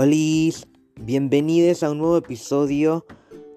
Hola, 0.00 0.14
bienvenidos 0.94 1.82
a 1.82 1.90
un 1.90 1.98
nuevo 1.98 2.18
episodio 2.18 3.04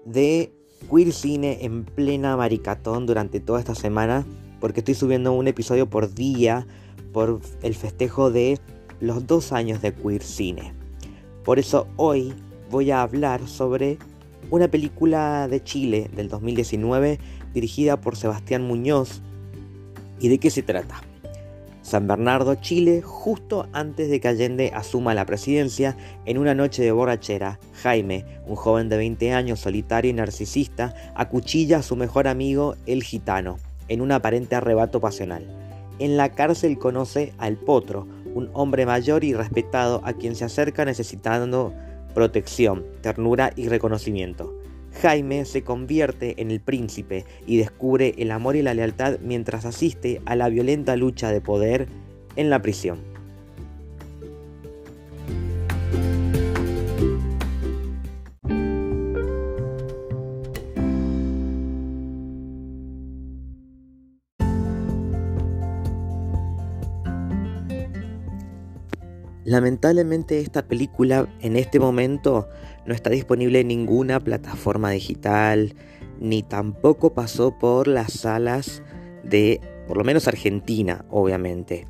de 0.04 0.52
Queer 0.90 1.12
Cine 1.12 1.58
en 1.60 1.84
plena 1.84 2.36
maricatón 2.36 3.06
durante 3.06 3.38
toda 3.38 3.60
esta 3.60 3.76
semana, 3.76 4.26
porque 4.58 4.80
estoy 4.80 4.94
subiendo 4.94 5.32
un 5.34 5.46
episodio 5.46 5.88
por 5.88 6.12
día 6.12 6.66
por 7.12 7.40
el 7.62 7.76
festejo 7.76 8.32
de 8.32 8.58
los 8.98 9.24
dos 9.28 9.52
años 9.52 9.82
de 9.82 9.94
Queer 9.94 10.24
Cine. 10.24 10.74
Por 11.44 11.60
eso 11.60 11.86
hoy 11.94 12.34
voy 12.72 12.90
a 12.90 13.02
hablar 13.02 13.46
sobre 13.46 13.98
una 14.50 14.66
película 14.66 15.46
de 15.46 15.62
Chile 15.62 16.10
del 16.12 16.28
2019 16.28 17.20
dirigida 17.54 18.00
por 18.00 18.16
Sebastián 18.16 18.66
Muñoz. 18.66 19.22
¿Y 20.18 20.28
de 20.28 20.38
qué 20.38 20.50
se 20.50 20.64
trata? 20.64 21.02
San 21.82 22.06
Bernardo, 22.06 22.54
Chile, 22.54 23.02
justo 23.02 23.66
antes 23.72 24.08
de 24.08 24.20
que 24.20 24.28
Allende 24.28 24.70
asuma 24.72 25.14
la 25.14 25.26
presidencia, 25.26 25.96
en 26.24 26.38
una 26.38 26.54
noche 26.54 26.82
de 26.82 26.92
borrachera, 26.92 27.58
Jaime, 27.82 28.24
un 28.46 28.54
joven 28.54 28.88
de 28.88 28.96
20 28.96 29.32
años 29.32 29.60
solitario 29.60 30.10
y 30.10 30.14
narcisista, 30.14 30.94
acuchilla 31.16 31.78
a 31.78 31.82
su 31.82 31.96
mejor 31.96 32.28
amigo, 32.28 32.76
el 32.86 33.02
gitano, 33.02 33.58
en 33.88 34.00
un 34.00 34.12
aparente 34.12 34.54
arrebato 34.54 35.00
pasional. 35.00 35.44
En 35.98 36.16
la 36.16 36.30
cárcel 36.30 36.78
conoce 36.78 37.32
al 37.36 37.56
Potro, 37.56 38.06
un 38.32 38.48
hombre 38.52 38.86
mayor 38.86 39.24
y 39.24 39.34
respetado 39.34 40.00
a 40.04 40.12
quien 40.12 40.36
se 40.36 40.44
acerca 40.44 40.84
necesitando 40.84 41.74
protección, 42.14 42.86
ternura 43.00 43.52
y 43.56 43.68
reconocimiento. 43.68 44.61
Jaime 45.00 45.44
se 45.44 45.62
convierte 45.62 46.40
en 46.40 46.50
el 46.50 46.60
príncipe 46.60 47.24
y 47.46 47.56
descubre 47.56 48.14
el 48.18 48.30
amor 48.30 48.56
y 48.56 48.62
la 48.62 48.74
lealtad 48.74 49.18
mientras 49.20 49.64
asiste 49.64 50.20
a 50.26 50.36
la 50.36 50.48
violenta 50.48 50.96
lucha 50.96 51.30
de 51.30 51.40
poder 51.40 51.88
en 52.36 52.50
la 52.50 52.62
prisión. 52.62 53.11
Lamentablemente 69.44 70.40
esta 70.40 70.68
película 70.68 71.28
en 71.40 71.56
este 71.56 71.80
momento 71.80 72.48
no 72.86 72.94
está 72.94 73.10
disponible 73.10 73.60
en 73.60 73.68
ninguna 73.68 74.20
plataforma 74.20 74.90
digital, 74.90 75.74
ni 76.20 76.42
tampoco 76.42 77.14
pasó 77.14 77.58
por 77.58 77.88
las 77.88 78.12
salas 78.12 78.82
de, 79.24 79.60
por 79.88 79.96
lo 79.96 80.04
menos 80.04 80.28
Argentina, 80.28 81.04
obviamente. 81.10 81.86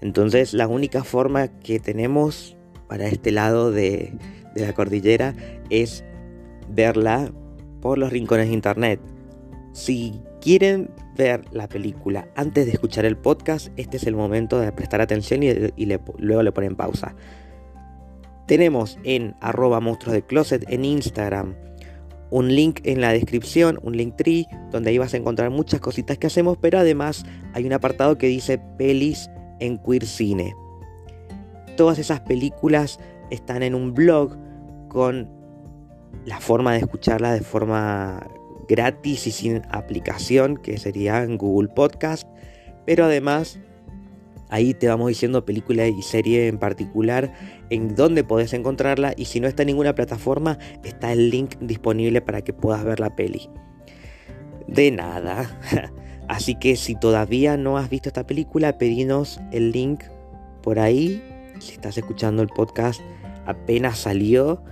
Entonces 0.00 0.54
la 0.54 0.68
única 0.68 1.04
forma 1.04 1.48
que 1.48 1.80
tenemos 1.80 2.56
para 2.88 3.08
este 3.08 3.30
lado 3.30 3.72
de, 3.72 4.14
de 4.54 4.66
la 4.66 4.72
cordillera 4.72 5.34
es 5.68 6.02
verla 6.70 7.30
por 7.82 7.98
los 7.98 8.10
rincones 8.10 8.48
de 8.48 8.54
internet. 8.54 9.00
Si 9.76 10.22
quieren 10.40 10.88
ver 11.18 11.44
la 11.52 11.68
película 11.68 12.26
antes 12.34 12.64
de 12.64 12.72
escuchar 12.72 13.04
el 13.04 13.18
podcast, 13.18 13.68
este 13.76 13.98
es 13.98 14.06
el 14.06 14.16
momento 14.16 14.58
de 14.58 14.72
prestar 14.72 15.02
atención 15.02 15.42
y, 15.42 15.52
luego 16.16 16.42
le 16.42 16.50
ponen 16.50 16.76
pausa. 16.76 17.14
Tenemos 18.46 18.98
en 19.04 19.34
arroba 19.42 19.80
monstruos 19.80 20.14
de 20.14 20.22
closet 20.22 20.64
en 20.70 20.86
Instagram 20.86 21.54
un 22.30 22.54
link 22.54 22.80
en 22.84 23.02
la 23.02 23.12
descripción, 23.12 23.78
un 23.82 23.98
link 23.98 24.16
tree, 24.16 24.46
donde 24.70 24.88
ahí 24.88 24.96
vas 24.96 25.12
a 25.12 25.18
encontrar 25.18 25.50
muchas 25.50 25.80
cositas 25.80 26.16
que 26.16 26.28
hacemos, 26.28 26.56
pero 26.56 26.78
además 26.78 27.26
hay 27.52 27.66
un 27.66 27.74
apartado 27.74 28.16
que 28.16 28.28
dice 28.28 28.58
pelis 28.78 29.28
en 29.60 29.76
queer 29.76 30.06
cine. 30.06 30.54
Todas 31.76 31.98
esas 31.98 32.20
películas 32.20 32.98
están 33.30 33.62
en 33.62 33.74
un 33.74 33.92
blog 33.92 34.38
con 34.88 35.28
la 36.24 36.40
forma 36.40 36.72
de 36.72 36.78
escucharla 36.78 37.34
de 37.34 37.42
forma 37.42 38.26
gratis 38.68 39.26
y 39.26 39.30
sin 39.30 39.62
aplicación, 39.70 40.56
que 40.56 40.78
sería 40.78 41.22
en 41.22 41.38
Google 41.38 41.68
Podcast. 41.68 42.26
Pero 42.84 43.04
además, 43.04 43.58
ahí 44.48 44.74
te 44.74 44.88
vamos 44.88 45.08
diciendo 45.08 45.44
película 45.44 45.86
y 45.86 46.02
serie 46.02 46.48
en 46.48 46.58
particular, 46.58 47.32
en 47.70 47.94
dónde 47.94 48.24
podés 48.24 48.52
encontrarla. 48.52 49.14
Y 49.16 49.26
si 49.26 49.40
no 49.40 49.48
está 49.48 49.62
en 49.62 49.68
ninguna 49.68 49.94
plataforma, 49.94 50.58
está 50.84 51.12
el 51.12 51.30
link 51.30 51.56
disponible 51.60 52.20
para 52.20 52.42
que 52.42 52.52
puedas 52.52 52.84
ver 52.84 53.00
la 53.00 53.14
peli. 53.14 53.48
De 54.66 54.90
nada. 54.90 55.58
Así 56.28 56.56
que 56.56 56.76
si 56.76 56.96
todavía 56.96 57.56
no 57.56 57.78
has 57.78 57.88
visto 57.88 58.08
esta 58.08 58.26
película, 58.26 58.78
pedinos 58.78 59.40
el 59.52 59.70
link 59.70 60.02
por 60.62 60.80
ahí. 60.80 61.22
Si 61.60 61.72
estás 61.72 61.96
escuchando 61.96 62.42
el 62.42 62.48
podcast, 62.48 63.00
apenas 63.46 63.98
salió 63.98 64.62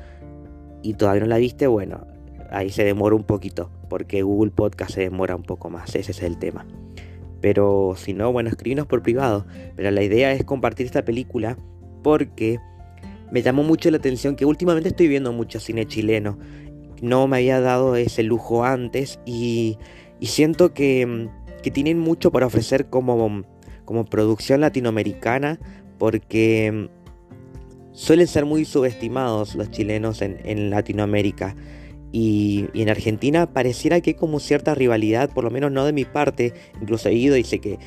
y 0.82 0.94
todavía 0.94 1.22
no 1.22 1.28
la 1.28 1.38
viste, 1.38 1.66
bueno, 1.66 2.06
ahí 2.50 2.70
se 2.70 2.84
demora 2.84 3.16
un 3.16 3.24
poquito, 3.24 3.70
porque 3.94 4.22
Google 4.22 4.50
Podcast 4.50 4.90
se 4.90 5.02
demora 5.02 5.36
un 5.36 5.44
poco 5.44 5.70
más, 5.70 5.94
ese 5.94 6.10
es 6.10 6.20
el 6.24 6.36
tema. 6.36 6.66
Pero 7.40 7.94
si 7.96 8.12
no, 8.12 8.32
bueno, 8.32 8.48
escribinos 8.48 8.88
por 8.88 9.02
privado. 9.02 9.46
Pero 9.76 9.92
la 9.92 10.02
idea 10.02 10.32
es 10.32 10.42
compartir 10.42 10.84
esta 10.84 11.04
película 11.04 11.56
porque 12.02 12.58
me 13.30 13.40
llamó 13.40 13.62
mucho 13.62 13.92
la 13.92 13.98
atención 13.98 14.34
que 14.34 14.46
últimamente 14.46 14.88
estoy 14.88 15.06
viendo 15.06 15.32
mucho 15.32 15.60
cine 15.60 15.86
chileno. 15.86 16.36
No 17.02 17.28
me 17.28 17.36
había 17.36 17.60
dado 17.60 17.94
ese 17.94 18.24
lujo 18.24 18.64
antes 18.64 19.20
y, 19.24 19.78
siento 20.22 20.74
que, 20.74 21.28
tienen 21.72 22.00
mucho 22.00 22.32
para 22.32 22.46
ofrecer 22.46 22.86
como, 22.86 23.44
producción 24.10 24.60
latinoamericana 24.60 25.60
porque 26.00 26.88
suelen 27.92 28.26
ser 28.26 28.44
muy 28.44 28.64
subestimados 28.64 29.54
los 29.54 29.70
chilenos 29.70 30.20
en, 30.20 30.40
en 30.44 30.70
Latinoamérica. 30.70 31.54
Y, 32.16 32.66
en 32.74 32.88
Argentina 32.90 33.52
pareciera 33.52 34.00
que 34.00 34.10
hay 34.10 34.14
como 34.14 34.38
cierta 34.38 34.72
rivalidad, 34.72 35.30
por 35.30 35.42
lo 35.42 35.50
menos 35.50 35.72
no 35.72 35.84
de 35.84 35.92
mi 35.92 36.04
parte, 36.04 36.52
incluso 36.80 37.08
he 37.08 37.14
ido 37.14 37.36
y 37.36 37.42
sé 37.42 37.58
que, 37.58 37.80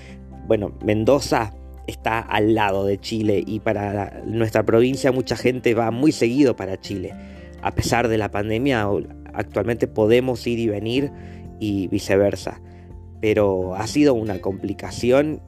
bueno, 0.47 0.73
Mendoza 0.83 1.53
está 1.87 2.19
al 2.19 2.53
lado 2.53 2.85
de 2.85 2.97
Chile 2.97 3.41
y 3.47 3.61
para 3.61 4.21
nuestra 4.25 4.63
provincia 4.63 5.13
mucha 5.13 5.37
gente 5.37 5.73
va 5.73 5.91
muy 5.91 6.11
seguido 6.11 6.57
para 6.57 6.77
Chile. 6.77 7.13
A 7.61 7.73
pesar 7.73 8.09
de 8.09 8.17
la 8.17 8.29
pandemia, 8.29 8.85
actualmente 9.33 9.87
podemos 9.87 10.45
ir 10.45 10.59
y 10.59 10.67
venir 10.67 11.09
y 11.61 11.87
viceversa. 11.87 12.59
Pero 13.21 13.75
ha 13.75 13.87
sido 13.87 14.13
una 14.13 14.41
complicación 14.41 15.41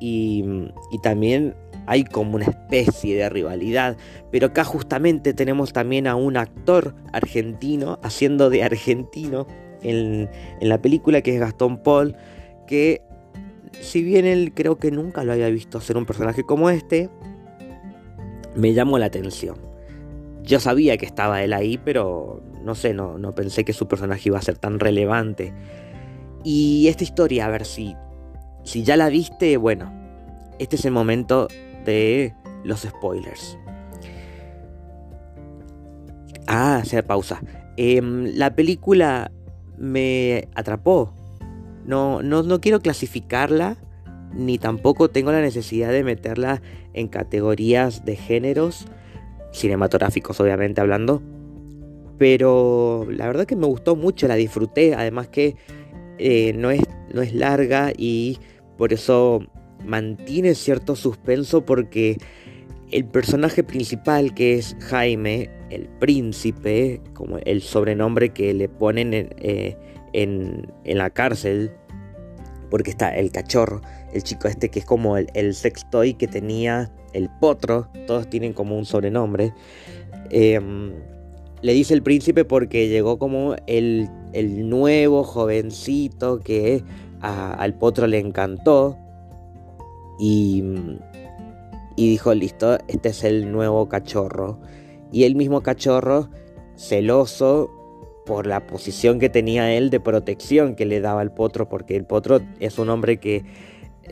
y, 0.00 0.44
también 1.00 1.54
hay 1.86 2.04
como 2.04 2.36
una 2.36 2.46
especie 2.46 3.16
de 3.16 3.28
rivalidad, 3.28 3.96
pero 4.30 4.48
acá 4.48 4.64
justamente 4.64 5.34
tenemos 5.34 5.72
también 5.72 6.06
a 6.06 6.16
un 6.16 6.36
actor 6.36 6.94
argentino 7.12 7.98
haciendo 8.02 8.50
de 8.50 8.62
argentino 8.62 9.46
en, 9.82 10.28
la 10.60 10.80
película 10.82 11.22
que 11.22 11.34
es 11.34 11.40
Gastón 11.40 11.82
Paul, 11.82 12.16
que 12.66 13.02
si 13.80 14.02
bien 14.02 14.26
él 14.26 14.52
creo 14.54 14.76
que 14.76 14.90
nunca 14.90 15.22
lo 15.24 15.32
había 15.32 15.48
visto 15.48 15.78
hacer 15.78 15.96
un 15.96 16.06
personaje 16.06 16.44
como 16.44 16.70
este, 16.70 17.08
me 18.54 18.72
llamó 18.72 18.98
la 18.98 19.06
atención. 19.06 19.56
Yo 20.42 20.60
sabía 20.60 20.96
que 20.96 21.06
estaba 21.06 21.42
él 21.42 21.52
ahí, 21.52 21.78
pero 21.78 22.40
no 22.64 22.74
sé, 22.74 22.94
no, 22.94 23.18
no 23.18 23.34
pensé 23.34 23.64
que 23.64 23.72
su 23.72 23.86
personaje 23.86 24.28
iba 24.28 24.38
a 24.38 24.42
ser 24.42 24.58
tan 24.58 24.80
relevante. 24.80 25.52
Y 26.42 26.86
esta 26.88 27.04
historia, 27.04 27.46
a 27.46 27.50
ver 27.50 27.64
si, 27.64 27.96
si 28.62 28.82
ya 28.82 28.96
la 28.96 29.08
viste, 29.08 29.56
bueno, 29.56 29.92
este 30.58 30.76
es 30.76 30.84
el 30.84 30.92
momento 30.92 31.48
de 31.86 32.34
los 32.64 32.80
spoilers. 32.80 33.58
Ah, 36.46 36.76
hacer 36.76 37.04
pausa. 37.04 37.40
Em, 37.76 38.26
la 38.34 38.54
película 38.54 39.32
me 39.78 40.48
atrapó. 40.54 41.12
No, 41.84 42.22
no, 42.22 42.42
no 42.42 42.60
quiero 42.60 42.80
clasificarla, 42.80 43.76
ni 44.34 44.58
tampoco 44.58 45.08
tengo 45.08 45.32
la 45.32 45.40
necesidad 45.40 45.92
de 45.92 46.04
meterla 46.04 46.60
en 46.94 47.08
categorías 47.08 48.04
de 48.04 48.16
géneros, 48.16 48.86
cinematográficos 49.52 50.40
obviamente 50.40 50.80
hablando. 50.80 51.22
Pero 52.18 53.06
la 53.10 53.26
verdad 53.26 53.46
que 53.46 53.56
me 53.56 53.66
gustó 53.66 53.94
mucho, 53.94 54.26
la 54.26 54.34
disfruté. 54.34 54.94
Además 54.94 55.28
que 55.28 55.56
eh, 56.18 56.52
no, 56.54 56.70
es, 56.70 56.82
no 57.12 57.22
es 57.22 57.34
larga 57.34 57.92
y 57.96 58.38
por 58.78 58.92
eso 58.92 59.40
mantiene 59.86 60.54
cierto 60.54 60.96
suspenso 60.96 61.64
porque 61.64 62.18
el 62.90 63.04
personaje 63.04 63.62
principal 63.62 64.34
que 64.34 64.54
es 64.54 64.76
Jaime, 64.80 65.50
el 65.70 65.88
príncipe, 65.98 67.00
como 67.14 67.38
el 67.38 67.62
sobrenombre 67.62 68.30
que 68.30 68.54
le 68.54 68.68
ponen 68.68 69.14
en, 69.14 69.28
eh, 70.12 70.94
la 70.94 71.10
cárcel, 71.10 71.72
porque 72.70 72.90
está 72.90 73.16
el 73.16 73.30
cachorro, 73.30 73.80
el 74.12 74.22
chico 74.22 74.48
este 74.48 74.68
que 74.68 74.80
es 74.80 74.84
como 74.84 75.16
el, 75.16 75.28
el 75.34 75.54
sextoy 75.54 76.14
que 76.14 76.28
tenía 76.28 76.90
el 77.12 77.30
potro, 77.40 77.88
todos 78.06 78.28
tienen 78.28 78.52
como 78.52 78.76
un 78.76 78.84
sobrenombre. 78.84 79.52
Em, 80.30 80.92
le 81.62 81.72
dice 81.72 81.94
el 81.94 82.02
príncipe 82.02 82.44
porque 82.44 82.88
llegó 82.88 83.18
como 83.18 83.56
el, 83.66 84.10
nuevo 84.68 85.24
jovencito 85.24 86.40
que 86.40 86.84
al 87.20 87.74
potro 87.74 88.06
le 88.06 88.18
encantó 88.18 88.98
y, 90.18 90.62
y 91.96 92.10
dijo, 92.10 92.34
listo, 92.34 92.78
este 92.88 93.10
es 93.10 93.24
el 93.24 93.52
nuevo 93.52 93.88
cachorro. 93.88 94.60
y 95.12 95.24
el 95.24 95.36
mismo 95.36 95.62
cachorro, 95.62 96.30
celoso 96.76 97.70
por 98.26 98.46
la 98.46 98.66
posición 98.66 99.18
que 99.18 99.30
tenía 99.30 99.72
él 99.72 99.88
de 99.88 100.00
protección 100.00 100.74
que 100.74 100.84
le 100.84 101.00
daba 101.00 101.22
el 101.22 101.30
potro, 101.30 101.68
porque 101.68 101.96
el 101.96 102.04
potro 102.04 102.40
es 102.60 102.78
un 102.78 102.90
hombre 102.90 103.18
que 103.18 103.44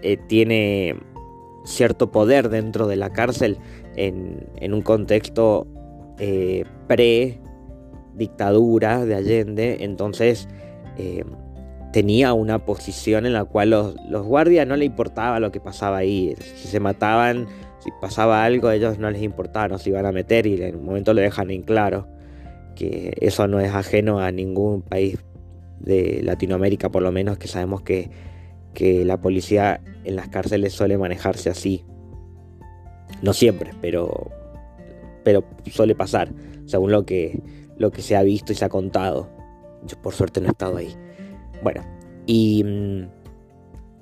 eh, 0.03 0.17
tiene 0.29 0.97
cierto 1.65 2.11
poder 2.11 2.49
dentro 2.49 2.87
de 2.87 2.97
la 2.97 3.11
cárcel 3.11 3.59
en, 3.97 4.73
un 4.73 4.83
contexto 4.83 5.67
eh, 6.19 6.65
pre-dictadura 6.87 9.05
de 9.05 9.15
Allende, 9.15 9.77
entonces 9.81 10.49
eh, 10.97 11.25
tenía 11.95 12.33
una 12.33 12.59
posición 12.65 13.25
en 13.25 13.35
la 13.35 13.45
cual 13.45 13.71
los, 13.71 13.95
los, 14.09 14.27
guardias 14.27 14.67
no 14.67 14.75
le 14.75 14.85
importaba 14.85 15.39
lo 15.39 15.53
que 15.53 15.61
pasaba 15.61 15.99
ahí, 15.99 16.35
si 16.57 16.67
se 16.67 16.81
mataban, 16.81 17.47
si 17.79 17.93
pasaba 18.01 18.45
algo, 18.45 18.73
ellos 18.73 18.99
no 18.99 19.09
les 19.13 19.23
importaba, 19.23 19.69
no 19.69 19.79
se 19.79 19.91
iban 19.91 20.05
a 20.05 20.11
meter 20.11 20.45
y 20.45 20.61
en 20.61 20.75
un 20.75 20.87
momento 20.87 21.15
lo 21.15 21.21
dejan 21.21 21.53
en 21.53 21.63
claro 21.63 22.09
que 22.75 23.17
eso 23.21 23.47
no 23.47 23.61
es 23.61 23.73
ajeno 23.73 24.19
a 24.19 24.33
ningún 24.33 24.83
país 24.83 25.21
de 25.79 26.21
Latinoamérica, 26.25 26.89
por 26.89 27.01
lo 27.01 27.13
menos 27.13 27.39
que 27.39 27.47
sabemos 27.47 27.83
que, 27.83 28.11
que 28.73 29.05
la 29.05 29.21
policía 29.21 29.81
en 30.03 30.17
las 30.17 30.27
cárceles 30.27 30.73
suele 30.73 30.99
manejarse 30.99 31.49
así. 31.49 31.85
No 33.23 33.33
siempre, 33.33 33.71
pero, 33.81 34.33
pero 35.23 35.45
suele 35.71 35.95
pasar, 35.95 36.33
según 36.67 36.91
lo 36.91 37.07
que, 37.07 37.41
lo 37.79 37.93
que 37.93 38.03
se 38.03 38.17
ha 38.17 38.25
visto 38.25 38.51
y 38.51 38.57
se 38.57 38.65
ha 38.65 38.69
contado. 38.69 39.31
Yo 39.87 39.97
por 40.03 40.13
suerte 40.13 40.41
no 40.41 40.49
he 40.49 40.51
estado 40.51 40.79
ahí. 40.79 40.93
Bueno, 41.65 41.83
y 42.27 42.63
mm, 42.63 43.09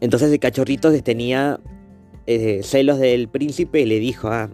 entonces 0.00 0.32
el 0.32 0.40
cachorrito 0.40 0.92
tenía 1.00 1.60
eh, 2.26 2.60
celos 2.64 2.98
del 2.98 3.28
príncipe 3.28 3.82
y 3.82 3.86
le 3.86 4.00
dijo, 4.00 4.28
ah, 4.28 4.50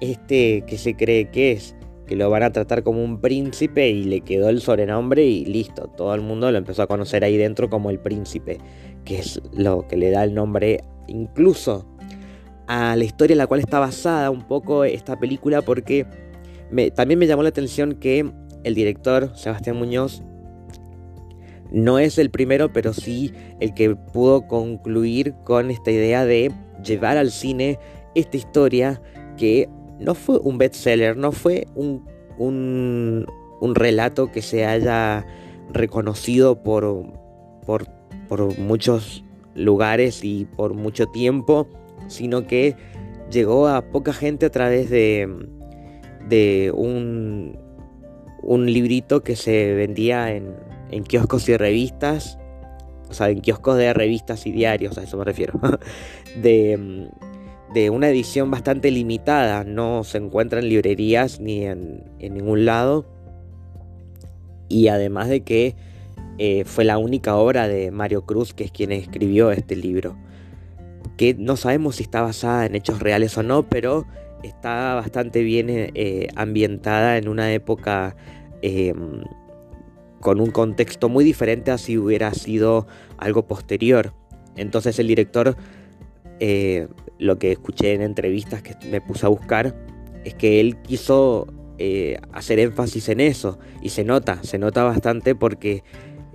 este 0.00 0.62
que 0.64 0.78
se 0.78 0.94
cree 0.94 1.28
que 1.32 1.52
es, 1.52 1.74
que 2.06 2.14
lo 2.14 2.30
van 2.30 2.44
a 2.44 2.52
tratar 2.52 2.84
como 2.84 3.02
un 3.02 3.20
príncipe 3.20 3.88
y 3.88 4.04
le 4.04 4.20
quedó 4.20 4.48
el 4.48 4.60
sobrenombre 4.60 5.26
y 5.26 5.44
listo, 5.44 5.88
todo 5.88 6.14
el 6.14 6.20
mundo 6.20 6.52
lo 6.52 6.58
empezó 6.58 6.82
a 6.82 6.86
conocer 6.86 7.24
ahí 7.24 7.36
dentro 7.36 7.68
como 7.68 7.90
el 7.90 7.98
príncipe, 7.98 8.58
que 9.04 9.18
es 9.18 9.42
lo 9.52 9.88
que 9.88 9.96
le 9.96 10.12
da 10.12 10.22
el 10.22 10.32
nombre 10.32 10.84
incluso 11.08 11.84
a 12.68 12.94
la 12.94 13.02
historia 13.02 13.34
en 13.34 13.38
la 13.38 13.48
cual 13.48 13.58
está 13.58 13.80
basada 13.80 14.30
un 14.30 14.46
poco 14.46 14.84
esta 14.84 15.18
película 15.18 15.62
porque 15.62 16.06
también 16.94 17.18
me 17.18 17.26
llamó 17.26 17.42
la 17.42 17.48
atención 17.48 17.94
que 17.94 18.30
el 18.62 18.74
director 18.76 19.32
Sebastián 19.34 19.76
Muñoz 19.76 20.22
no 21.70 21.98
es 21.98 22.18
el 22.18 22.30
primero, 22.30 22.72
pero 22.72 22.92
sí 22.92 23.32
el 23.60 23.74
que 23.74 23.94
pudo 23.94 24.46
concluir 24.46 25.34
con 25.44 25.70
esta 25.70 25.90
idea 25.90 26.24
de 26.24 26.52
llevar 26.84 27.16
al 27.16 27.30
cine 27.30 27.78
esta 28.14 28.36
historia 28.36 29.00
que 29.36 29.68
no 29.98 30.14
fue 30.14 30.38
un 30.38 30.58
bestseller, 30.58 31.16
no 31.16 31.32
fue 31.32 31.66
un, 31.74 32.04
un, 32.38 33.74
relato 33.74 34.30
que 34.30 34.42
se 34.42 34.64
haya 34.64 35.26
reconocido 35.72 36.62
por, 36.62 37.12
por, 37.64 37.86
por, 38.28 38.58
muchos 38.58 39.24
lugares 39.54 40.22
y 40.22 40.44
por 40.44 40.74
mucho 40.74 41.06
tiempo, 41.06 41.68
sino 42.08 42.46
que 42.46 42.76
llegó 43.30 43.68
a 43.68 43.82
poca 43.90 44.12
gente 44.12 44.46
a 44.46 44.50
través 44.50 44.90
de, 44.90 45.28
de 46.28 46.72
un, 46.74 47.58
un 48.42 48.66
librito 48.66 49.22
que 49.22 49.34
se 49.34 49.74
vendía 49.74 50.34
en, 50.34 50.54
en 50.90 51.04
kioscos 51.04 51.48
y 51.48 51.56
revistas, 51.56 52.38
o 53.08 53.14
sea, 53.14 53.30
en 53.30 53.40
kioscos 53.40 53.76
de 53.76 53.92
revistas 53.92 54.46
y 54.46 54.52
diarios, 54.52 54.98
a 54.98 55.02
eso 55.02 55.16
me 55.16 55.24
refiero, 55.24 55.60
de, 56.42 57.08
de 57.72 57.90
una 57.90 58.08
edición 58.08 58.50
bastante 58.50 58.90
limitada, 58.90 59.64
no 59.64 60.04
se 60.04 60.18
encuentra 60.18 60.60
en 60.60 60.68
librerías 60.68 61.40
ni 61.40 61.64
en, 61.64 62.04
ningún 62.18 62.64
lado. 62.64 63.06
Y 64.68 64.88
además 64.88 65.28
de 65.28 65.42
que 65.42 65.76
eh, 66.38 66.64
fue 66.64 66.84
la 66.84 66.98
única 66.98 67.36
obra 67.36 67.68
de 67.68 67.90
Mario 67.90 68.24
Cruz, 68.24 68.54
que 68.54 68.64
es 68.64 68.72
quien 68.72 68.92
escribió 68.92 69.50
este 69.50 69.76
libro. 69.76 70.16
Que 71.16 71.34
no 71.34 71.56
sabemos 71.56 71.96
si 71.96 72.02
está 72.02 72.22
basada 72.22 72.66
en 72.66 72.74
hechos 72.74 73.00
reales 73.00 73.36
o 73.38 73.42
no, 73.42 73.68
pero 73.68 74.06
está 74.42 74.94
bastante 74.94 75.42
bien 75.42 75.66
eh, 75.68 76.28
ambientada 76.34 77.18
en 77.18 77.28
una 77.28 77.52
época 77.52 78.16
em, 78.62 79.22
con 80.20 80.40
un 80.40 80.50
contexto 80.50 81.08
muy 81.08 81.24
diferente 81.24 81.70
a 81.70 81.78
si 81.78 81.98
hubiera 81.98 82.32
sido 82.34 82.86
algo 83.18 83.46
posterior. 83.46 84.12
Entonces 84.56 84.98
el 84.98 85.06
director 85.08 85.56
eh, 86.40 86.88
lo 87.18 87.38
que 87.38 87.52
escuché 87.52 87.94
en 87.94 88.02
entrevistas 88.02 88.62
que 88.62 88.74
me 88.90 89.00
puse 89.00 89.24
a 89.24 89.30
buscar, 89.30 89.74
es 90.24 90.34
que 90.34 90.60
él 90.60 90.76
quiso 90.82 91.46
eh, 91.78 92.18
hacer 92.32 92.58
énfasis 92.58 93.08
en 93.08 93.20
eso 93.20 93.58
y 93.80 93.90
se 93.90 94.04
nota, 94.04 94.42
se 94.42 94.58
nota 94.58 94.82
bastante 94.84 95.34
porque 95.34 95.82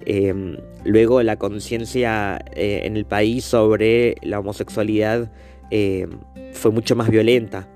em, 0.06 0.58
luego 0.84 1.22
la 1.22 1.36
conciencia 1.38 2.44
eh, 2.56 2.82
en 2.86 2.98
el 2.98 3.06
país 3.06 3.44
sobre 3.44 4.16
la 4.24 4.40
homosexualidad 4.40 5.32
em, 5.70 6.10
fue 6.54 6.72
mucho 6.72 6.96
más 6.96 7.10
violenta. 7.10 7.68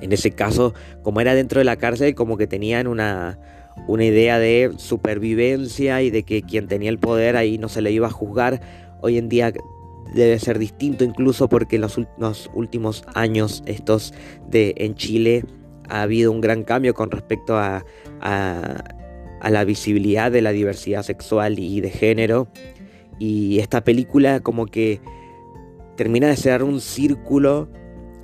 En 0.00 0.12
ese 0.12 0.32
caso, 0.32 0.74
como 1.02 1.20
era 1.20 1.34
dentro 1.34 1.58
de 1.60 1.64
la 1.64 1.76
cárcel, 1.76 2.14
como 2.14 2.36
que 2.36 2.46
tenían 2.46 2.86
una, 2.86 3.38
una 3.86 4.04
idea 4.04 4.38
de 4.38 4.72
supervivencia 4.76 6.02
y 6.02 6.10
de 6.10 6.22
que 6.22 6.42
quien 6.42 6.68
tenía 6.68 6.90
el 6.90 6.98
poder 6.98 7.36
ahí 7.36 7.58
no 7.58 7.68
se 7.68 7.82
le 7.82 7.92
iba 7.92 8.08
a 8.08 8.10
juzgar. 8.10 8.60
Hoy 9.00 9.18
en 9.18 9.28
día 9.28 9.52
debe 10.14 10.38
ser 10.38 10.58
distinto 10.58 11.04
incluso 11.04 11.48
porque 11.48 11.76
en 11.76 11.82
los, 11.82 12.50
últimos 12.54 13.04
años 13.14 13.62
estos 13.66 14.14
de 14.48 14.74
en 14.78 14.94
Chile 14.94 15.44
ha 15.88 16.02
habido 16.02 16.32
un 16.32 16.40
gran 16.40 16.64
cambio 16.64 16.94
con 16.94 17.10
respecto 17.10 17.56
a, 17.56 17.84
a, 18.20 19.50
la 19.50 19.64
visibilidad 19.64 20.30
de 20.30 20.42
la 20.42 20.52
diversidad 20.52 21.02
sexual 21.02 21.58
y 21.58 21.80
de 21.80 21.90
género 21.90 22.48
y 23.18 23.58
esta 23.60 23.84
película 23.84 24.40
como 24.40 24.66
que 24.66 25.00
termina 25.96 26.28
de 26.28 26.36
ser 26.36 26.62
un 26.62 26.80
círculo 26.80 27.68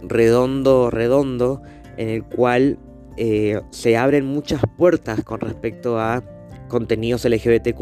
redondo 0.02 0.90
redondo 0.90 1.62
en 1.96 2.08
el 2.08 2.24
cual 2.24 2.78
eh, 3.16 3.60
se 3.70 3.96
abren 3.96 4.26
muchas 4.26 4.62
puertas 4.76 5.22
con 5.22 5.40
respecto 5.40 5.98
a 5.98 6.22
contenidos 6.68 7.24
LGBTQ 7.24 7.78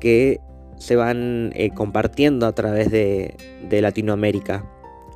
que 0.00 0.40
se 0.78 0.96
van 0.96 1.52
eh, 1.54 1.70
compartiendo 1.70 2.46
a 2.46 2.52
través 2.52 2.90
de, 2.90 3.34
Latinoamérica. 3.70 4.64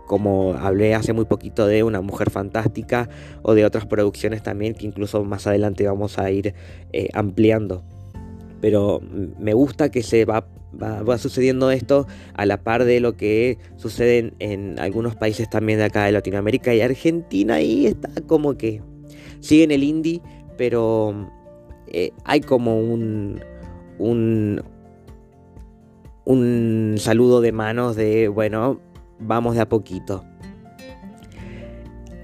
Como 0.07 0.55
hablé 0.55 0.95
hace 0.95 1.13
muy 1.13 1.25
poquito 1.25 1.67
de 1.67 1.85
Una 1.85 2.01
Mujer 2.01 2.31
Fantástica 2.31 3.09
o 3.43 3.55
de 3.55 3.65
otras 3.65 3.87
producciones 3.87 4.43
también 4.43 4.75
que 4.75 4.87
incluso 4.87 5.23
más 5.25 5.47
adelante 5.47 5.87
vamos 5.87 6.19
a 6.19 6.31
ir 6.31 6.55
eh, 6.93 7.09
ampliando. 7.13 7.85
Pero 8.61 9.01
me 9.39 9.55
gusta 9.55 9.91
que 9.91 10.03
se 10.03 10.25
va, 10.25 10.45
sucediendo 11.19 11.71
esto 11.71 12.07
a 12.35 12.45
la 12.45 12.63
par 12.63 12.85
de 12.85 13.01
lo 13.01 13.17
que 13.17 13.59
sucede 13.77 14.33
en, 14.41 14.79
algunos 14.81 15.15
países 15.15 15.49
también 15.49 15.79
de 15.79 15.85
acá 15.87 16.05
de 16.05 16.13
Latinoamérica 16.13 16.75
y 16.75 16.81
Argentina 16.81 17.55
ahí 17.55 17.87
está 17.87 18.11
como 18.27 18.57
que 18.57 18.83
sigue 19.41 19.65
en 19.65 19.71
el 19.71 19.83
indie, 19.83 20.23
pero 20.57 21.29
eh, 21.89 22.13
hay 22.25 22.41
como 22.41 22.79
un, 22.79 23.41
un, 23.99 24.63
un 26.25 26.95
saludo 26.99 27.41
de 27.41 27.53
manos 27.53 27.97
de, 27.97 28.29
bueno, 28.29 28.81
vamos 29.19 29.55
de 29.55 29.63
a 29.63 29.69
poquito. 29.69 30.25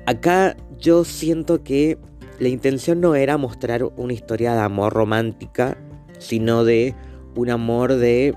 Acá 0.06 0.56
yo 0.78 1.04
siento 1.04 1.64
que 1.64 1.98
la 2.38 2.48
intención 2.48 3.00
no 3.00 3.14
era 3.14 3.38
mostrar 3.38 3.82
una 3.96 4.12
historia 4.12 4.54
de 4.54 4.60
amor 4.60 4.92
romántica, 4.92 5.76
sino 6.18 6.64
de 6.64 6.94
un 7.34 7.50
amor 7.50 7.94
de, 7.94 8.34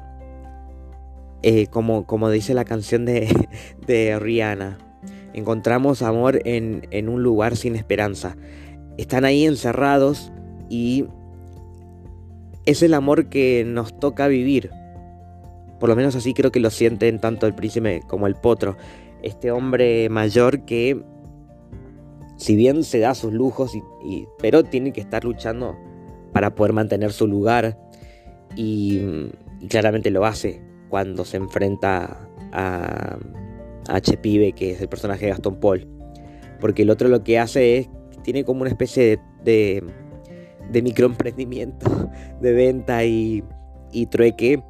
eh, 1.44 1.68
como, 1.68 2.06
como 2.06 2.30
dice 2.30 2.54
la 2.54 2.66
canción 2.66 3.06
de, 3.06 3.28
de 3.86 4.18
Rihanna, 4.20 4.78
encontramos 5.34 6.02
amor 6.02 6.42
en, 6.46 6.88
en 6.92 7.10
un 7.10 7.24
lugar 7.24 7.56
sin 7.56 7.76
esperanza. 7.76 8.36
Están 9.00 9.24
ahí 9.24 9.46
encerrados 9.46 10.30
y 10.68 11.06
es 12.66 12.84
el 12.84 12.94
amor 12.94 13.30
que 13.30 13.64
nos 13.66 13.98
toca 13.98 14.28
vivir. 14.28 14.72
Por 15.80 15.88
lo 15.88 15.96
menos 15.96 16.18
así 16.18 16.34
creo 16.34 16.52
que 16.52 16.60
lo 16.60 16.70
sienten 16.70 17.18
tanto 17.20 17.48
el 17.48 17.56
príncipe 17.56 18.02
como 18.10 18.28
el 18.28 18.36
potro. 18.36 18.76
Este 19.24 19.52
hombre 19.52 20.10
mayor 20.10 20.66
que, 20.66 21.02
si 22.36 22.58
bien 22.58 22.84
se 22.84 23.00
da 23.00 23.16
sus 23.16 23.32
lujos, 23.32 23.74
y, 23.74 24.26
pero 24.38 24.66
tiene 24.66 24.92
que 24.92 25.00
estar 25.00 25.24
luchando 25.24 25.78
para 26.34 26.54
poder 26.54 26.74
mantener 26.74 27.14
su 27.14 27.26
lugar. 27.26 27.80
Y, 28.58 29.32
claramente 29.70 30.12
lo 30.12 30.26
hace 30.26 30.62
cuando 30.90 31.24
se 31.24 31.38
enfrenta 31.38 32.28
a, 32.52 33.18
a 33.88 33.96
H. 33.96 34.18
Pibe, 34.18 34.52
que 34.52 34.72
es 34.72 34.82
el 34.82 34.90
personaje 34.90 35.24
de 35.24 35.32
Gastón 35.32 35.62
Paul. 35.62 35.88
Porque 36.60 36.82
el 36.82 36.90
otro 36.90 37.08
lo 37.08 37.24
que 37.24 37.40
hace 37.40 37.78
es, 37.78 37.90
tiene 38.20 38.44
como 38.44 38.62
una 38.62 38.70
especie 38.70 39.04
de, 39.04 39.20
de, 39.44 39.84
de 40.72 40.82
microemprendimiento 40.82 42.10
de 42.42 42.54
venta 42.54 43.04
y, 43.06 43.44
y 43.92 44.06
trueque 44.08 44.62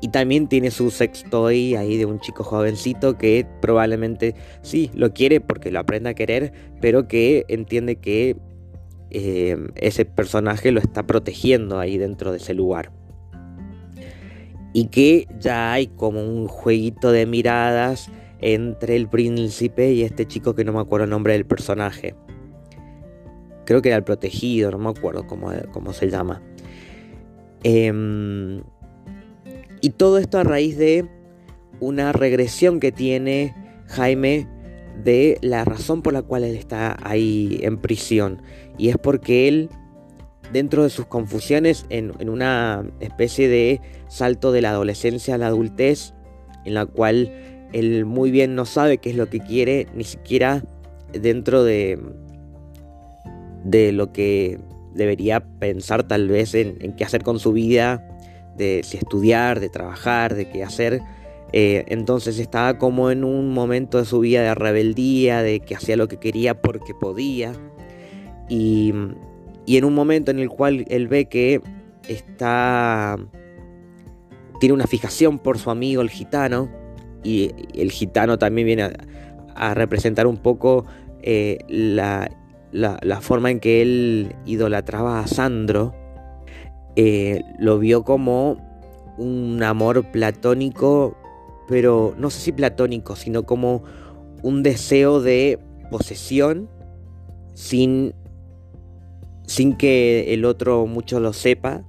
Y 0.00 0.08
también 0.08 0.48
tiene 0.48 0.70
su 0.70 0.90
sextoy 0.90 1.74
ahí 1.74 1.96
de 1.96 2.06
un 2.06 2.20
chico 2.20 2.42
jovencito 2.44 3.18
que 3.18 3.46
probablemente 3.60 4.34
sí 4.62 4.90
lo 4.94 5.12
quiere 5.12 5.40
porque 5.40 5.70
lo 5.70 5.80
aprende 5.80 6.10
a 6.10 6.14
querer, 6.14 6.52
pero 6.80 7.06
que 7.06 7.44
entiende 7.48 7.96
que 7.96 8.36
eh, 9.10 9.56
ese 9.74 10.04
personaje 10.04 10.70
lo 10.70 10.80
está 10.80 11.06
protegiendo 11.06 11.78
ahí 11.78 11.98
dentro 11.98 12.30
de 12.30 12.38
ese 12.38 12.54
lugar. 12.54 12.92
Y 14.72 14.86
que 14.86 15.26
ya 15.40 15.72
hay 15.72 15.88
como 15.88 16.22
un 16.22 16.46
jueguito 16.46 17.10
de 17.10 17.26
miradas 17.26 18.08
entre 18.40 18.96
el 18.96 19.08
príncipe 19.08 19.92
y 19.92 20.02
este 20.02 20.26
chico 20.26 20.54
que 20.54 20.64
no 20.64 20.72
me 20.72 20.80
acuerdo 20.80 21.04
el 21.04 21.10
nombre 21.10 21.34
del 21.34 21.46
personaje. 21.46 22.14
Creo 23.64 23.82
que 23.82 23.88
era 23.88 23.98
el 23.98 24.04
protegido, 24.04 24.70
no 24.70 24.78
me 24.78 24.90
acuerdo 24.90 25.26
cómo, 25.26 25.52
cómo 25.72 25.92
se 25.92 26.10
llama. 26.10 26.42
Em, 27.62 28.62
y 29.80 29.90
todo 29.90 30.18
esto 30.18 30.38
a 30.38 30.44
raíz 30.44 30.76
de 30.76 31.06
una 31.78 32.12
regresión 32.12 32.80
que 32.80 32.92
tiene 32.92 33.54
Jaime 33.86 34.48
de 35.04 35.38
la 35.40 35.64
razón 35.64 36.02
por 36.02 36.12
la 36.12 36.22
cual 36.22 36.44
él 36.44 36.56
está 36.56 36.96
ahí 37.02 37.60
en 37.62 37.78
prisión. 37.78 38.42
Y 38.76 38.88
es 38.88 38.96
porque 38.98 39.48
él, 39.48 39.70
dentro 40.52 40.82
de 40.82 40.90
sus 40.90 41.06
confusiones, 41.06 41.86
en, 41.88 42.12
en 42.18 42.28
una 42.28 42.84
especie 43.00 43.48
de 43.48 43.80
salto 44.08 44.52
de 44.52 44.62
la 44.62 44.70
adolescencia 44.70 45.34
a 45.34 45.38
la 45.38 45.46
adultez, 45.46 46.14
en 46.64 46.74
la 46.74 46.86
cual 46.86 47.32
él 47.72 48.04
muy 48.04 48.30
bien 48.30 48.54
no 48.54 48.64
sabe 48.64 48.98
qué 48.98 49.10
es 49.10 49.16
lo 49.16 49.28
que 49.28 49.40
quiere, 49.40 49.86
ni 49.94 50.04
siquiera 50.04 50.62
dentro 51.12 51.64
de, 51.64 51.98
de 53.64 53.92
lo 53.92 54.12
que 54.12 54.58
debería 54.94 55.40
pensar 55.40 56.06
tal 56.06 56.28
vez 56.28 56.54
en, 56.54 56.76
qué 56.96 57.04
hacer 57.04 57.22
con 57.22 57.38
su 57.38 57.52
vida, 57.52 58.06
de 58.56 58.82
si 58.84 58.96
estudiar, 58.96 59.60
de 59.60 59.68
trabajar, 59.68 60.34
de 60.34 60.48
qué 60.48 60.62
hacer. 60.62 61.00
Eh, 61.52 61.84
entonces 61.88 62.38
estaba 62.38 62.78
como 62.78 63.10
en 63.10 63.24
un 63.24 63.52
momento 63.52 63.98
de 63.98 64.04
su 64.04 64.20
vida 64.20 64.42
de 64.42 64.54
rebeldía, 64.54 65.42
de 65.42 65.60
que 65.60 65.74
hacía 65.74 65.96
lo 65.96 66.08
que 66.08 66.18
quería 66.18 66.60
porque 66.60 66.94
podía. 66.94 67.52
Y, 68.48 68.92
y 69.66 69.76
en 69.76 69.84
un 69.84 69.94
momento 69.94 70.30
en 70.30 70.38
el 70.38 70.48
cual 70.48 70.84
él 70.88 71.08
ve 71.08 71.26
que 71.26 71.60
está... 72.08 73.18
Tiene 74.58 74.74
una 74.74 74.86
fijación 74.86 75.38
por 75.38 75.58
su 75.58 75.70
amigo 75.70 76.02
el 76.02 76.10
gitano, 76.10 76.68
y 77.22 77.50
el 77.74 77.90
gitano 77.90 78.38
también 78.38 78.66
viene 78.66 78.90
a, 79.54 79.74
representar 79.74 80.26
un 80.26 80.38
poco 80.38 80.86
eh, 81.22 81.58
la, 81.68 82.30
forma 83.20 83.50
en 83.50 83.60
que 83.60 83.82
él 83.82 84.34
idolatraba 84.46 85.20
a 85.20 85.26
Sandro, 85.26 85.94
eh, 86.96 87.42
lo 87.58 87.78
vio 87.78 88.04
como 88.04 88.56
un 89.18 89.62
amor 89.62 90.10
platónico, 90.10 91.16
pero 91.68 92.14
no 92.18 92.30
sé 92.30 92.40
si 92.40 92.52
platónico, 92.52 93.16
sino 93.16 93.44
como 93.44 93.82
un 94.42 94.62
deseo 94.62 95.20
de 95.20 95.58
posesión 95.90 96.68
sin, 97.54 98.14
sin 99.46 99.76
que 99.76 100.32
el 100.32 100.44
otro 100.44 100.86
mucho 100.86 101.20
lo 101.20 101.32
sepa, 101.32 101.82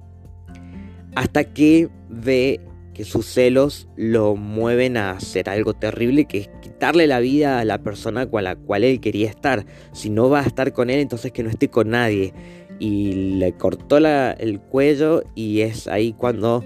hasta 1.14 1.44
que 1.44 1.88
ve 2.08 2.60
sus 3.04 3.26
celos 3.26 3.88
lo 3.96 4.36
mueven 4.36 4.96
a 4.96 5.12
hacer 5.12 5.48
algo 5.48 5.74
terrible 5.74 6.26
que 6.26 6.38
es 6.38 6.50
quitarle 6.60 7.06
la 7.06 7.20
vida 7.20 7.58
a 7.58 7.64
la 7.64 7.78
persona 7.82 8.28
con 8.28 8.44
la 8.44 8.56
cual 8.56 8.84
él 8.84 9.00
quería 9.00 9.28
estar. 9.28 9.64
Si 9.92 10.10
no 10.10 10.28
va 10.28 10.40
a 10.40 10.46
estar 10.46 10.72
con 10.72 10.90
él, 10.90 11.00
entonces 11.00 11.32
que 11.32 11.42
no 11.42 11.50
esté 11.50 11.68
con 11.68 11.90
nadie. 11.90 12.32
Y 12.78 13.36
le 13.38 13.52
cortó 13.52 13.98
el 13.98 14.60
cuello 14.60 15.22
y 15.34 15.60
es 15.60 15.86
ahí 15.86 16.12
cuando 16.12 16.64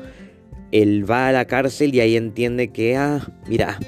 él 0.73 1.09
va 1.09 1.28
a 1.28 1.33
la 1.33 1.45
cárcel 1.47 1.95
y 1.95 2.00
ahí 2.00 2.16
entiende 2.16 2.69
que, 2.69 2.97
ah, 2.97 3.26
mira, 3.49 3.78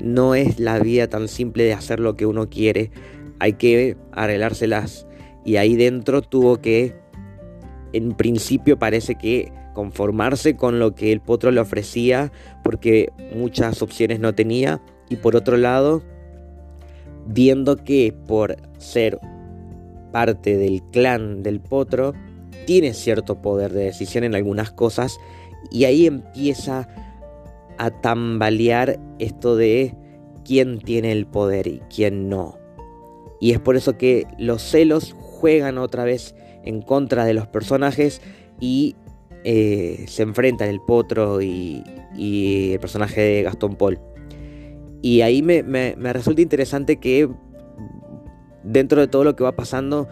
no 0.00 0.34
es 0.34 0.58
la 0.60 0.78
vida 0.78 1.08
tan 1.08 1.28
simple 1.28 1.64
de 1.64 1.72
hacer 1.72 2.00
lo 2.00 2.16
que 2.16 2.26
uno 2.26 2.50
quiere, 2.50 2.90
hay 3.38 3.54
que 3.54 3.96
arreglárselas. 4.12 5.06
Y 5.44 5.56
ahí 5.56 5.76
dentro 5.76 6.22
tuvo 6.22 6.60
que, 6.60 6.94
en 7.92 8.12
principio 8.12 8.78
parece 8.78 9.14
que 9.14 9.52
conformarse 9.74 10.56
con 10.56 10.78
lo 10.78 10.94
que 10.94 11.12
el 11.12 11.20
potro 11.20 11.50
le 11.50 11.60
ofrecía 11.60 12.32
porque 12.62 13.12
muchas 13.34 13.82
opciones 13.82 14.20
no 14.20 14.34
tenía 14.34 14.80
y 15.10 15.16
por 15.16 15.36
otro 15.36 15.58
lado 15.58 16.02
viendo 17.26 17.76
que 17.76 18.14
por 18.26 18.56
ser 18.78 19.18
parte 20.12 20.56
del 20.56 20.82
clan 20.92 21.42
del 21.42 21.60
potro 21.60 22.14
tiene 22.66 22.94
cierto 22.94 23.42
poder 23.42 23.72
de 23.72 23.84
decisión 23.84 24.24
en 24.24 24.34
algunas 24.34 24.70
cosas 24.70 25.18
y 25.70 25.84
ahí 25.84 26.06
empieza 26.06 26.88
a 27.78 27.90
tambalear 27.90 28.98
esto 29.18 29.56
de 29.56 29.94
quién 30.44 30.78
tiene 30.78 31.12
el 31.12 31.26
poder 31.26 31.66
y 31.66 31.80
quién 31.94 32.28
no. 32.28 32.58
Y 33.40 33.52
es 33.52 33.60
por 33.60 33.76
eso 33.76 33.98
que 33.98 34.26
los 34.38 34.62
celos 34.62 35.14
juegan 35.18 35.78
otra 35.78 36.04
vez 36.04 36.34
en 36.64 36.80
contra 36.80 37.24
de 37.24 37.34
los 37.34 37.46
personajes 37.46 38.22
y 38.60 38.96
eh, 39.46 40.06
se 40.08 40.22
enfrentan 40.22 40.70
el 40.70 40.80
potro 40.80 41.42
y, 41.42 41.84
el 42.16 42.80
personaje 42.80 43.20
de 43.20 43.42
Gastón 43.42 43.76
Paul. 43.76 44.00
Y 45.02 45.20
ahí 45.20 45.42
me, 45.42 45.62
resulta 46.12 46.40
interesante 46.40 46.96
que 46.96 47.28
dentro 48.62 49.02
de 49.02 49.06
todo 49.06 49.22
lo 49.22 49.36
que 49.36 49.44
va 49.44 49.52
pasando, 49.52 50.08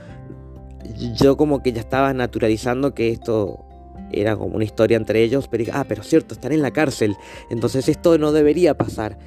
yo 1.18 1.38
como 1.38 1.62
que 1.62 1.72
ya 1.72 1.80
estaba 1.80 2.12
naturalizando 2.12 2.92
que 2.94 3.08
esto 3.08 3.64
era 4.12 4.36
como 4.36 4.56
una 4.56 4.64
historia 4.64 4.98
entre 4.98 5.22
ellos, 5.22 5.48
pero 5.48 5.64
ah, 5.72 5.86
pero 5.88 6.02
cierto, 6.02 6.34
están 6.34 6.52
en 6.52 6.60
la 6.60 6.70
cárcel, 6.70 7.16
entonces 7.48 7.88
esto 7.88 8.18
no 8.18 8.32
debería 8.32 8.76
pasar, 8.76 9.18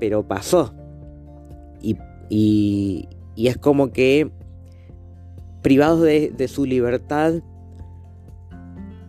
pero 0.00 0.26
pasó. 0.26 0.74
Y, 1.80 1.96
y, 2.28 3.08
es 3.36 3.58
como 3.58 3.92
que 3.92 4.32
privados 5.62 6.02
de 6.02 6.48
su 6.48 6.64
libertad, 6.66 7.34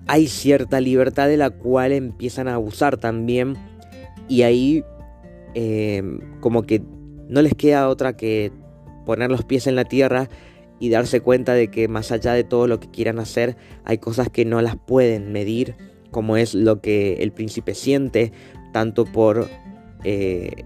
hay 0.07 0.27
cierta 0.27 0.81
libertad 0.81 1.27
de 1.27 1.37
la 1.37 1.49
cual 1.49 1.91
empiezan 1.91 2.47
a 2.47 2.55
abusar 2.55 2.97
también 2.97 3.55
y 4.27 4.43
ahí 4.43 4.83
em, 5.53 6.19
como 6.39 6.63
que 6.63 6.83
no 7.29 7.41
les 7.41 7.55
queda 7.55 7.87
otra 7.87 8.15
que 8.15 8.51
poner 9.05 9.31
los 9.31 9.43
pies 9.43 9.67
en 9.67 9.75
la 9.75 9.85
tierra 9.85 10.29
y 10.79 10.89
darse 10.89 11.21
cuenta 11.21 11.53
de 11.53 11.69
que 11.69 11.87
más 11.87 12.11
allá 12.11 12.33
de 12.33 12.43
todo 12.43 12.67
lo 12.67 12.79
que 12.79 12.89
quieran 12.89 13.19
hacer 13.19 13.55
hay 13.85 13.97
cosas 13.97 14.29
que 14.29 14.45
no 14.45 14.61
las 14.61 14.75
pueden 14.75 15.31
medir 15.31 15.75
como 16.11 16.37
es 16.37 16.53
lo 16.53 16.81
que 16.81 17.15
el 17.15 17.31
príncipe 17.31 17.73
siente 17.73 18.33
tanto 18.73 19.05
por 19.05 19.47
eh, 20.03 20.63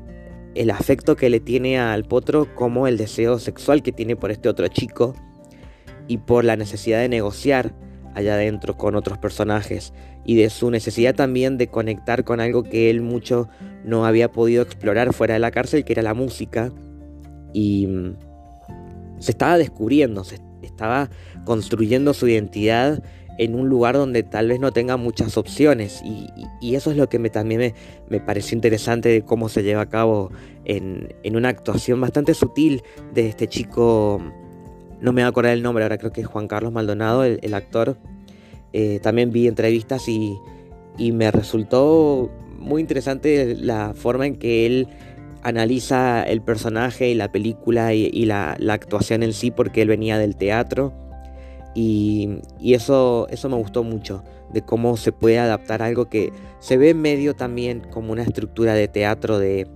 el 0.55 0.71
afecto 0.71 1.15
que 1.15 1.29
le 1.29 1.39
tiene 1.39 1.79
al 1.79 2.05
potro 2.05 2.53
como 2.55 2.87
el 2.87 2.97
deseo 2.97 3.37
sexual 3.37 3.83
que 3.83 3.91
tiene 3.91 4.15
por 4.15 4.31
este 4.31 4.49
otro 4.49 4.67
chico 4.67 5.13
y 6.07 6.17
por 6.17 6.43
la 6.43 6.55
necesidad 6.55 6.99
de 6.99 7.09
negociar 7.09 7.73
allá 8.17 8.33
adentro 8.33 8.75
con 8.75 8.95
otros 8.95 9.17
personajes 9.17 9.93
y 10.25 10.35
de 10.35 10.49
su 10.49 10.71
necesidad 10.71 11.15
también 11.15 11.57
de 11.57 11.67
conectar 11.67 12.23
con 12.23 12.39
algo 12.39 12.63
que 12.63 12.89
él 12.89 13.01
mucho 13.01 13.47
no 13.85 14.05
había 14.05 14.31
podido 14.31 14.63
explorar 14.63 15.13
fuera 15.13 15.35
de 15.35 15.39
la 15.39 15.51
cárcel, 15.51 15.85
que 15.85 15.93
era 15.93 16.01
la 16.01 16.13
música. 16.13 16.73
Y 17.53 17.87
mm, 17.87 18.15
se 19.19 19.31
estaba 19.31 19.57
descubriendo, 19.57 20.23
se 20.23 20.39
estaba 20.61 21.09
construyendo 21.45 22.13
su 22.13 22.27
identidad 22.27 23.03
en 23.37 23.53
un 23.53 23.69
lugar 23.69 23.95
donde 23.95 24.23
tal 24.23 24.47
vez 24.49 24.59
no 24.59 24.71
tenga 24.71 24.97
muchas 24.97 25.37
opciones. 25.37 26.01
Y, 26.03 26.75
eso 26.75 26.91
es 26.91 26.97
lo 26.97 27.07
que 27.07 27.19
me, 27.19 27.29
también 27.29 27.59
me, 27.61 27.73
me, 28.09 28.19
pareció 28.19 28.55
interesante 28.55 29.09
de 29.09 29.21
cómo 29.21 29.47
se 29.47 29.63
lleva 29.63 29.81
a 29.81 29.89
cabo 29.89 30.31
en, 30.65 31.07
una 31.35 31.49
actuación 31.49 32.01
bastante 32.01 32.33
sutil 32.33 32.81
de 33.13 33.27
este 33.27 33.47
chico 33.47 34.21
no 35.01 35.13
me 35.13 35.21
voy 35.21 35.25
a 35.25 35.27
acordar 35.27 35.53
el 35.53 35.61
nombre, 35.61 35.83
ahora 35.83 35.97
creo 35.97 36.11
que 36.11 36.21
es 36.21 36.27
Juan 36.27 36.47
Carlos 36.47 36.71
Maldonado, 36.71 37.23
el, 37.23 37.53
actor. 37.53 37.97
Eh, 38.73 38.99
también 39.01 39.31
vi 39.31 39.47
entrevistas 39.47 40.07
y, 40.07 40.37
me 40.97 41.29
resultó 41.29 42.31
muy 42.57 42.81
interesante 42.81 43.55
la 43.55 43.93
forma 43.93 44.25
en 44.25 44.35
que 44.37 44.65
él 44.65 44.87
analiza 45.43 46.23
el 46.23 46.41
personaje 46.41 47.09
y 47.09 47.13
la 47.13 47.31
película 47.31 47.93
y, 47.93 48.25
la, 48.25 48.57
actuación 48.69 49.21
en 49.21 49.33
sí, 49.33 49.51
porque 49.51 49.83
él 49.83 49.89
venía 49.89 50.17
del 50.17 50.35
teatro. 50.35 50.93
Y, 51.75 52.39
eso, 52.63 53.27
eso 53.29 53.49
me 53.49 53.55
gustó 53.55 53.83
mucho, 53.83 54.23
de 54.51 54.63
cómo 54.63 54.97
se 54.97 55.11
puede 55.11 55.37
adaptar 55.37 55.83
algo 55.83 56.09
que 56.09 56.31
se 56.59 56.77
ve 56.77 56.89
en 56.89 57.01
medio 57.01 57.35
también 57.35 57.81
como 57.91 58.11
una 58.11 58.23
estructura 58.23 58.73
de 58.73 58.87
teatro 58.87 59.37
de, 59.37 59.67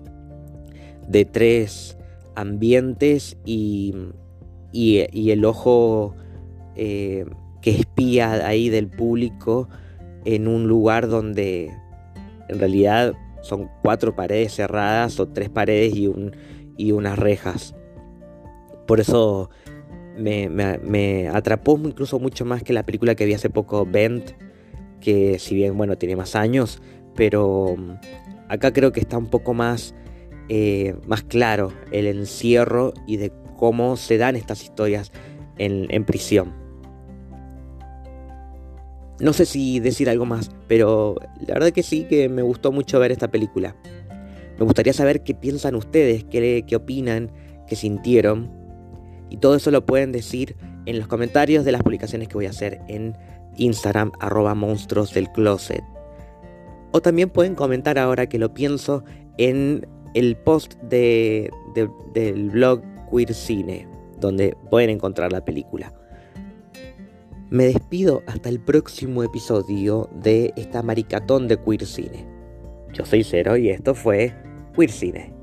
de 1.08 1.26
tres 1.26 1.96
ambientes 2.34 3.38
y, 3.46 3.94
y, 4.72 5.30
el 5.32 5.46
ojo 5.46 6.16
eh, 6.76 7.26
que 7.62 7.72
espía 7.72 8.48
ahí 8.48 8.70
del 8.70 8.88
público 8.88 9.70
en 10.26 10.48
un 10.48 10.68
lugar 10.68 11.08
donde 11.08 11.72
en 12.48 12.60
realidad 12.60 13.14
son 13.42 13.70
cuatro 13.82 14.16
paredes 14.16 14.56
cerradas 14.56 15.20
o 15.20 15.28
tres 15.28 15.50
paredes 15.50 15.96
y, 15.96 16.08
un, 16.08 16.36
y 16.78 16.92
unas 16.92 17.18
rejas. 17.18 17.76
Por 18.88 19.00
eso 19.00 19.50
me, 20.18 21.30
atrapó 21.30 21.80
incluso 21.84 22.20
mucho 22.20 22.46
más 22.46 22.64
que 22.64 22.74
la 22.74 22.84
película 22.84 23.16
que 23.16 23.26
vi 23.26 23.34
hace 23.34 23.50
poco, 23.50 23.86
Bent, 23.86 24.32
que 25.00 25.40
si 25.40 25.56
bien 25.56 25.78
bueno 25.78 25.98
tiene 25.98 26.16
más 26.16 26.36
años, 26.36 26.82
pero 27.16 27.76
mm, 27.78 27.92
acá 28.50 28.72
creo 28.74 28.92
que 28.92 29.00
está 29.00 29.18
un 29.18 29.28
poco 29.28 29.54
más, 29.54 29.96
eh, 30.50 30.96
más 31.08 31.24
claro 31.24 31.72
el 31.92 32.08
encierro 32.08 32.94
y 33.08 33.18
de 33.18 33.32
cómo 33.62 33.96
se 33.96 34.18
dan 34.18 34.36
estas 34.36 34.64
historias 34.64 35.12
en, 35.60 36.04
prisión. 36.04 36.52
No 39.20 39.34
sé 39.34 39.46
si 39.46 39.80
decir 39.80 40.10
algo 40.10 40.26
más, 40.26 40.50
pero 40.68 41.14
la 41.46 41.54
verdad 41.54 41.70
que 41.70 41.84
sí 41.84 42.06
que 42.06 42.28
me 42.28 42.42
gustó 42.42 42.72
mucho 42.72 43.00
ver 43.00 43.12
esta 43.12 43.30
película. 43.30 43.76
Me 44.58 44.66
gustaría 44.66 44.94
saber 44.94 45.22
qué 45.22 45.36
piensan 45.36 45.76
ustedes, 45.76 46.24
qué, 46.24 46.76
opinan, 46.76 47.30
qué 47.68 47.76
sintieron. 47.76 48.50
Y 49.30 49.38
todo 49.38 49.54
eso 49.54 49.70
lo 49.70 49.86
pueden 49.86 50.12
decir 50.12 50.56
en 50.88 50.98
los 50.98 51.08
comentarios 51.08 51.64
de 51.64 51.72
las 51.72 51.84
publicaciones 51.84 52.30
que 52.30 52.34
voy 52.34 52.48
a 52.48 52.50
hacer 52.50 52.82
en 52.88 53.16
Instagram, 53.58 54.12
arroba 54.20 54.56
monstruos 54.56 55.14
del 55.14 55.32
closet. 55.32 55.84
O 56.94 57.00
también 57.00 57.30
pueden 57.30 57.54
comentar 57.54 58.00
ahora 58.00 58.28
que 58.28 58.40
lo 58.40 58.56
pienso 58.56 59.04
en 59.38 59.86
el 60.16 60.36
post 60.36 60.82
de, 60.82 61.52
del 62.16 62.50
blog 62.50 62.82
Queer 63.12 63.34
Cine, 63.34 63.88
donde 64.20 64.56
pueden 64.70 64.90
encontrar 64.90 65.32
la 65.32 65.44
película. 65.44 65.94
Me 67.50 67.66
despido 67.66 68.24
hasta 68.28 68.48
el 68.48 68.62
próximo 68.62 69.24
episodio 69.24 70.10
de 70.24 70.54
esta 70.56 70.82
maricatón 70.82 71.48
de 71.48 71.58
Queer 71.58 71.86
Cine. 71.86 72.26
Yo 72.94 73.06
soy 73.06 73.24
Cero 73.24 73.58
y 73.58 73.70
esto 73.70 73.94
fue 73.94 74.34
Queer 74.74 74.92
Cine. 74.92 75.41